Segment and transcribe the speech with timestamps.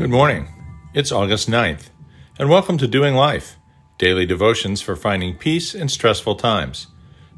[0.00, 0.48] Good morning.
[0.94, 1.90] It's August 9th,
[2.38, 3.56] and welcome to Doing Life,
[3.98, 6.86] daily devotions for finding peace in stressful times.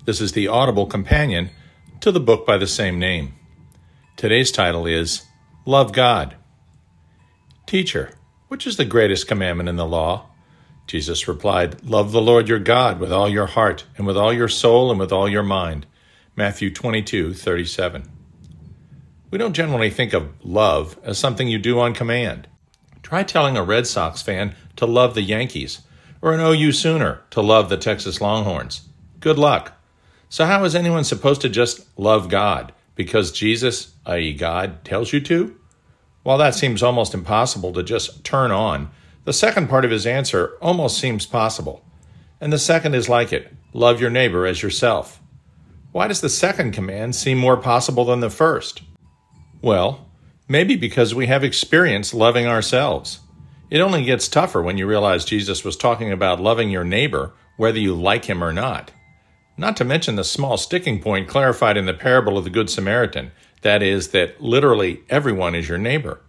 [0.04, 1.50] This is the audible companion
[1.98, 3.34] to the book by the same name.
[4.16, 5.22] Today's title is
[5.66, 6.36] Love God.
[7.66, 8.12] Teacher,
[8.46, 10.28] which is the greatest commandment in the law?
[10.86, 14.46] Jesus replied, Love the Lord your God with all your heart, and with all your
[14.46, 15.84] soul, and with all your mind.
[16.36, 18.08] Matthew 22, 37.
[19.32, 22.46] We don't generally think of love as something you do on command.
[23.02, 25.80] Try telling a Red Sox fan to love the Yankees,
[26.20, 28.88] or an OU Sooner to love the Texas Longhorns.
[29.20, 29.72] Good luck.
[30.28, 32.72] So, how is anyone supposed to just love God?
[32.94, 35.56] Because Jesus, i.e., God, tells you to?
[36.22, 38.90] While that seems almost impossible to just turn on,
[39.24, 41.84] the second part of his answer almost seems possible.
[42.40, 45.20] And the second is like it love your neighbor as yourself.
[45.92, 48.82] Why does the second command seem more possible than the first?
[49.60, 50.06] Well,
[50.52, 53.20] Maybe because we have experience loving ourselves.
[53.70, 57.78] It only gets tougher when you realize Jesus was talking about loving your neighbor, whether
[57.78, 58.90] you like him or not.
[59.56, 63.32] Not to mention the small sticking point clarified in the parable of the Good Samaritan
[63.62, 66.20] that is, that literally everyone is your neighbor.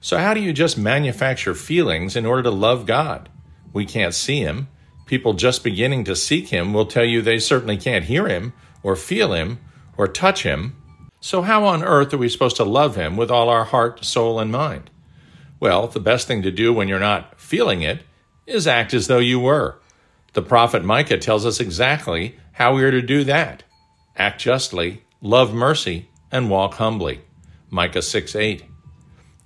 [0.00, 3.28] So, how do you just manufacture feelings in order to love God?
[3.74, 4.68] We can't see Him.
[5.04, 8.96] People just beginning to seek Him will tell you they certainly can't hear Him, or
[8.96, 9.58] feel Him,
[9.98, 10.76] or touch Him,
[11.24, 14.38] so, how on earth are we supposed to love Him with all our heart, soul,
[14.38, 14.90] and mind?
[15.58, 18.02] Well, the best thing to do when you're not feeling it
[18.46, 19.80] is act as though you were.
[20.34, 23.62] The prophet Micah tells us exactly how we are to do that
[24.14, 27.22] act justly, love mercy, and walk humbly.
[27.70, 28.62] Micah 6 8.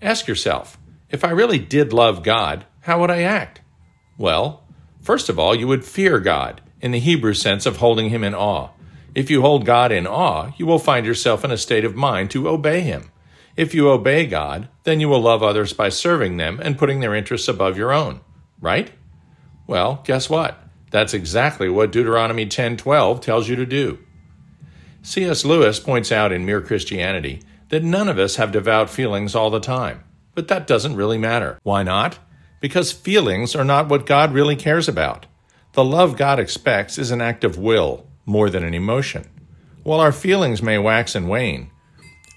[0.03, 3.61] Ask yourself if I really did love God, how would I act?
[4.17, 4.65] Well,
[5.01, 8.35] first of all, you would fear God in the Hebrew sense of holding Him in
[8.35, 8.71] awe.
[9.19, 12.31] If you hold God in awe, you will find yourself in a state of mind
[12.31, 13.11] to obey Him.
[13.57, 17.17] If you obey God, then you will love others by serving them and putting their
[17.17, 18.21] interests above your own,
[18.61, 18.93] right?
[19.67, 20.63] Well, guess what?
[20.93, 23.99] That's exactly what Deuteronomy 10:12 tells you to do.
[25.03, 25.45] C.S.
[25.45, 29.59] Lewis points out in Mere Christianity that none of us have devout feelings all the
[29.59, 30.05] time,
[30.37, 31.59] but that doesn't really matter.
[31.65, 32.21] Why not?
[32.61, 35.27] Because feelings are not what God really cares about.
[35.73, 39.25] The love God expects is an act of will, more than an emotion.
[39.83, 41.71] While our feelings may wax and wane,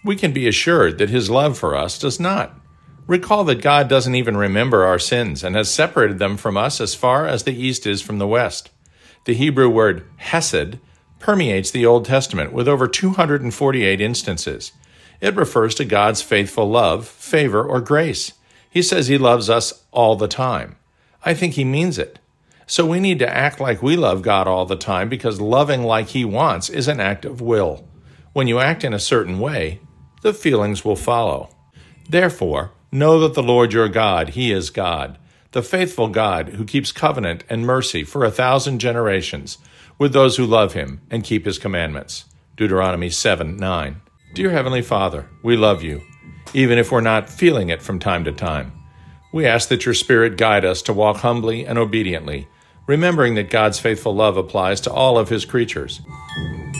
[0.03, 2.57] we can be assured that His love for us does not.
[3.07, 6.95] Recall that God doesn't even remember our sins and has separated them from us as
[6.95, 8.69] far as the east is from the west.
[9.25, 10.79] The Hebrew word hesed
[11.19, 14.71] permeates the Old Testament with over 248 instances.
[15.19, 18.33] It refers to God's faithful love, favor, or grace.
[18.69, 20.77] He says He loves us all the time.
[21.23, 22.17] I think He means it.
[22.71, 26.07] So we need to act like we love God all the time because loving like
[26.07, 27.85] He wants is an act of will.
[28.31, 29.81] When you act in a certain way,
[30.21, 31.49] the feelings will follow.
[32.09, 35.17] Therefore, know that the Lord your God, He is God,
[35.51, 39.57] the faithful God who keeps covenant and mercy for a thousand generations
[39.97, 42.23] with those who love Him and keep His commandments.
[42.55, 44.01] Deuteronomy 7 9.
[44.33, 46.03] Dear Heavenly Father, we love you,
[46.53, 48.71] even if we're not feeling it from time to time.
[49.33, 52.47] We ask that your Spirit guide us to walk humbly and obediently
[52.87, 56.01] remembering that God's faithful love applies to all of His creatures.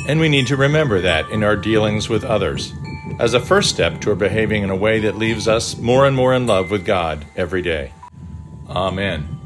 [0.08, 2.74] And we need to remember that in our dealings with others,
[3.20, 6.34] as a first step toward behaving in a way that leaves us more and more
[6.34, 7.94] in love with God every day.
[8.68, 9.38] Amen.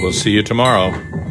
[0.00, 1.23] We'll see you tomorrow.